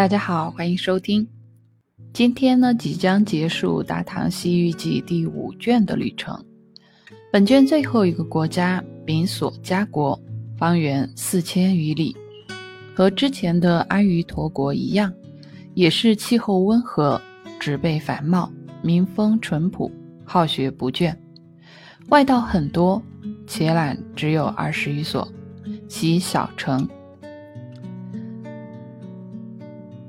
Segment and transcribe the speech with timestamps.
[0.00, 1.28] 大家好，欢迎收听。
[2.14, 6.42] 今天呢，即将结束《大唐西域记》第五卷的旅程。
[7.30, 10.18] 本卷最后一个国家丙索加国，
[10.56, 12.16] 方圆四千余里，
[12.94, 15.12] 和之前的阿瑜陀国一样，
[15.74, 17.20] 也是气候温和、
[17.58, 19.92] 植被繁茂、民风淳朴、
[20.24, 21.14] 好学不倦。
[22.08, 23.02] 外道很多，
[23.46, 25.30] 伽蓝只有二十余所，
[25.86, 26.88] 其小城。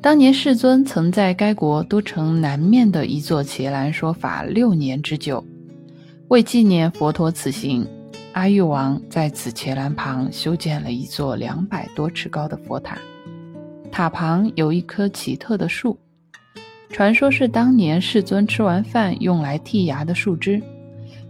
[0.02, 5.46] 当年世尊曾在该国都城南面的一座伽蓝说法六年之久，
[6.30, 7.88] 为纪念佛陀此行，
[8.34, 12.98] 阿育王在此伽蓝旁修建了一座两百多尺高的佛塔，
[13.92, 15.96] 塔旁有一棵奇特的树，
[16.90, 20.60] 传说是当年世尊吃完饭用来剔牙的树枝，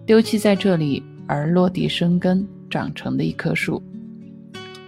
[0.06, 3.84] 丢弃在这里而落地生根长成的一棵树。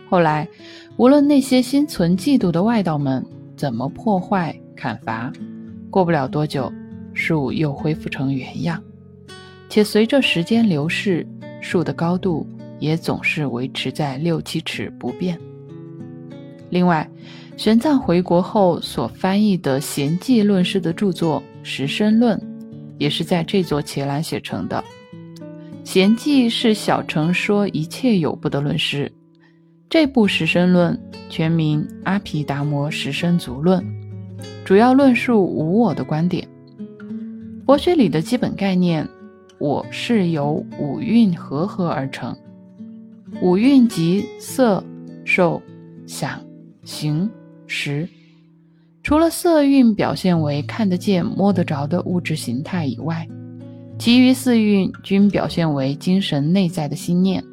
[0.09, 0.47] 后来，
[0.95, 3.21] 无论那些心存嫉妒的外道们。
[3.63, 5.31] 怎么破坏砍伐？
[5.89, 6.69] 过不了多久，
[7.13, 8.83] 树又恢复成原样，
[9.69, 11.25] 且随着时间流逝，
[11.61, 12.45] 树的高度
[12.77, 15.39] 也总是维持在六七尺不变。
[16.71, 17.09] 另外，
[17.55, 22.37] 玄奘回国后所翻译的贤记论师的著作《实身论》，
[22.97, 24.83] 也是在这座伽蓝写成的。
[25.85, 29.09] 贤记是小乘说一切有部的论师。
[29.93, 30.95] 这部《实身论》
[31.29, 33.79] 全名《阿毗达摩实身足论》，
[34.65, 36.47] 主要论述无我的观点。
[37.63, 39.07] 佛学里的基本概念，
[39.59, 42.35] 我是由五蕴合合而成。
[43.39, 44.83] 五蕴即色、
[45.25, 45.61] 受、
[46.07, 46.41] 想、
[46.83, 47.29] 行、
[47.67, 48.09] 识。
[49.03, 53.27] 除了色蕴表现为看得见、摸得着的物质形态以外，
[53.99, 57.43] 其余四蕴均表现为精神内在的心念。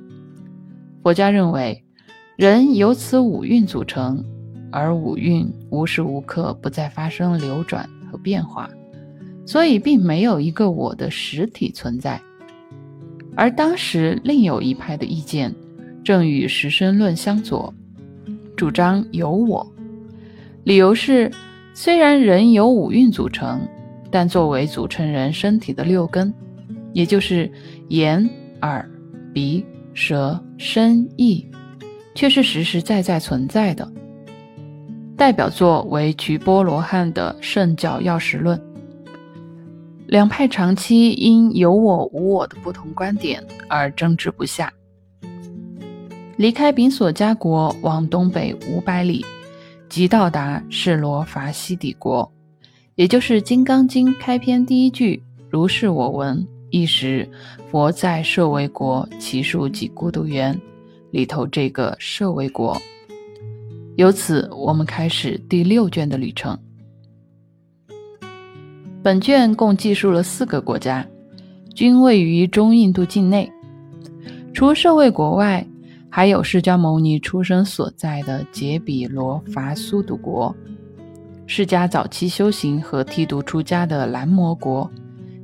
[1.03, 1.85] 佛家认为。
[2.41, 4.25] 人由此五蕴组成，
[4.73, 8.67] 而五蕴无时无刻不在发生流转和变化，
[9.45, 12.19] 所以并没有一个我的实体存在。
[13.37, 15.55] 而当时另有一派的意见，
[16.03, 17.75] 正与实身论相左，
[18.57, 19.71] 主张有我。
[20.65, 21.31] 理由是，
[21.75, 23.61] 虽然人由五蕴组成，
[24.11, 26.33] 但作为组成人身体的六根，
[26.95, 27.53] 也就是
[27.89, 28.27] 眼、
[28.63, 28.91] 耳、
[29.35, 29.63] 鼻、
[29.93, 31.47] 舌、身、意。
[32.21, 33.91] 却是实实在在存在的。
[35.17, 38.59] 代表作为瞿波罗汉的《圣教要识论》。
[40.07, 44.71] 两派长期因有我无我的不同观点而争执不下。
[46.37, 49.25] 离开丙所迦国往东北五百里，
[49.89, 52.31] 即到达释罗伐西底国，
[52.97, 57.27] 也就是《金刚经》开篇第一句“如是我闻”，意识
[57.71, 60.61] 佛在舍卫国，其数即孤独园。
[61.11, 62.81] 里头这个舍卫国，
[63.97, 66.57] 由此我们开始第六卷的旅程。
[69.03, 71.05] 本卷共记述了四个国家，
[71.75, 73.51] 均位于中印度境内。
[74.55, 75.67] 除舍卫国外，
[76.09, 80.55] 还有释迦牟尼出生所在的杰比罗伐苏堵国，
[81.47, 84.89] 释迦早期修行和剃度出家的蓝摩国，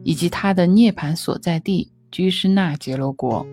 [0.05, 3.45] 以及他的涅盘所在地居士那杰罗国，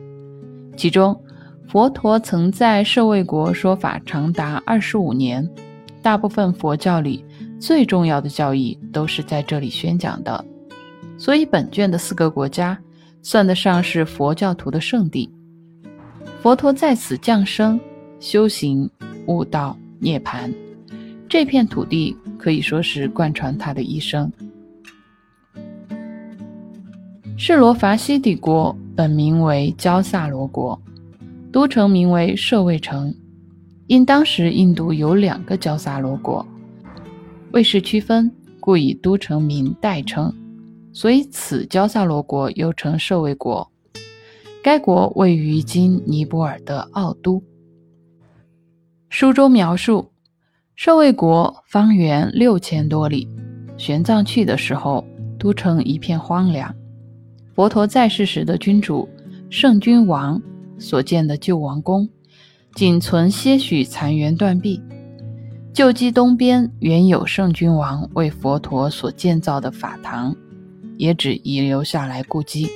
[0.77, 1.19] 其中。
[1.67, 5.49] 佛陀曾在舍卫国说法长达二十五年，
[6.03, 7.25] 大部分佛教里
[7.59, 10.45] 最重要的教义都是在这里宣讲的，
[11.17, 12.77] 所以本卷的四个国家
[13.23, 15.27] 算得上是佛教徒的圣地。
[16.43, 17.79] 佛陀在此降生、
[18.19, 18.87] 修行、
[19.25, 20.53] 悟道、涅槃，
[21.27, 24.31] 这片土地可以说是贯穿他的一生。
[27.35, 30.79] 释罗伐西底国本名为焦萨罗国。
[31.53, 33.13] 都城名为舍卫城，
[33.85, 36.43] 因当时印度有两个焦萨罗国，
[37.51, 40.33] 为是区分，故以都城名代称，
[40.91, 43.71] 所以此焦萨罗国又称舍卫国。
[44.63, 47.43] 该国位于今尼泊尔的奥都。
[49.09, 50.11] 书中描述，
[50.75, 53.27] 舍卫国方圆六千多里，
[53.77, 55.05] 玄奘去的时候，
[55.37, 56.73] 都城一片荒凉。
[57.53, 59.07] 佛陀在世时的君主
[59.51, 60.41] 圣君王。
[60.83, 62.09] 所建的旧王宫，
[62.75, 64.81] 仅存些许残垣断壁。
[65.73, 70.35] 旧基东边原有圣君王为佛陀所建造的法堂，
[70.97, 72.67] 也只遗留下来故迹。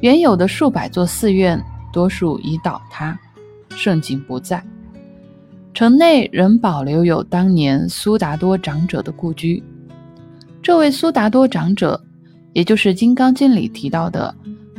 [0.00, 1.62] 原有的数百座寺院，
[1.92, 3.16] 多数已倒塌，
[3.68, 4.64] 盛景不在。
[5.74, 9.62] 城内仍保留有当年苏达多长者的故居。
[10.62, 12.02] 这位苏达多长者，
[12.54, 14.34] 也就是《金刚经》里提到的。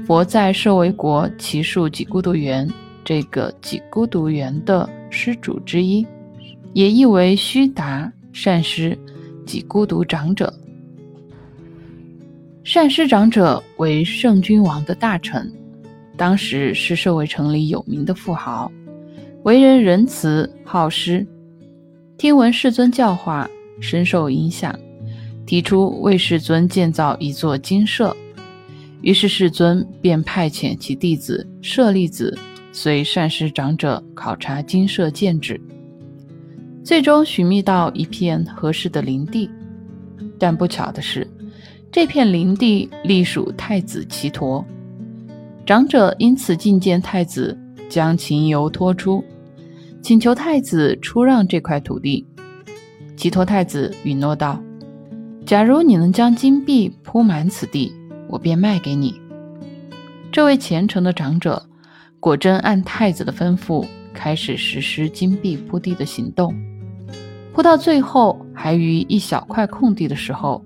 [0.09, 2.67] 佛在舍卫国奇树几孤独园，
[3.06, 6.03] 这个几孤独园的施主之一，
[6.73, 8.97] 也译为须达善师
[9.45, 10.51] 即孤独长者。
[12.63, 15.47] 善师长者为圣君王的大臣，
[16.17, 18.71] 当时是舍卫城里有名的富豪，
[19.44, 21.23] 为人仁慈好施。
[22.17, 23.47] 听闻世尊教化，
[23.79, 24.75] 深受影响，
[25.45, 28.17] 提出为世尊建造一座精舍。
[29.01, 32.38] 于是世尊便派遣其弟子舍利子
[32.72, 35.60] 随善师长者考察精舍建制，
[36.84, 39.50] 最终寻觅到一片合适的林地。
[40.38, 41.28] 但不巧的是，
[41.92, 44.63] 这片林地隶属太子齐陀。
[45.66, 47.57] 长者因此觐见太子，
[47.90, 49.24] 将情由托出。
[50.01, 52.25] 请求太子出让这块土地。
[53.18, 54.62] 齐陀太子允诺道
[55.46, 57.92] ：“假如你能将金币铺满此地，
[58.29, 59.19] 我便卖给你。”
[60.31, 61.65] 这位虔诚的长者
[62.19, 66.55] 果真按太子的吩咐，开始实施金币铺地的行动。
[67.51, 70.63] 铺到最后，还余一小块空地的时候，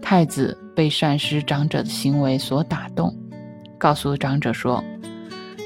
[0.00, 3.16] 太子被善施长者的行为所打动，
[3.78, 4.84] 告诉长者说。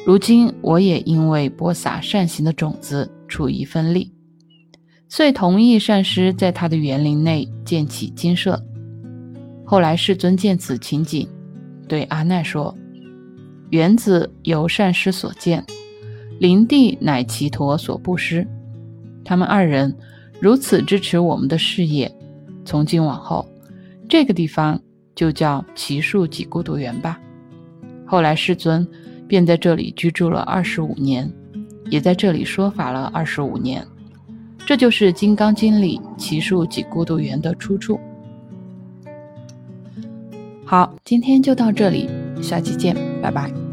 [0.06, 4.12] 如今我也因为播撒善行的种子出一份力，
[5.08, 8.62] 遂同意善师在他的园林内建起金舍。
[9.75, 11.29] 后来世尊见此情景，
[11.88, 12.73] 对阿难说
[13.71, 15.67] ：“园子由善师所建，
[16.38, 18.47] 林地乃其陀所布施。
[19.25, 19.93] 他们二人
[20.38, 22.09] 如此支持我们的事业，
[22.65, 23.44] 从今往后，
[24.09, 24.81] 这个地方
[25.12, 27.20] 就叫奇树几孤独园吧。”
[28.06, 28.87] 后来世尊。
[29.27, 31.29] 便在这里居住了二十五年，
[31.91, 33.85] 也在这里说法了二十五年。
[34.65, 37.99] 这就是《金刚经》里奇树几孤独园的出处。
[40.75, 42.11] 好，今天就到这里，
[42.43, 43.63] 下期见，拜拜。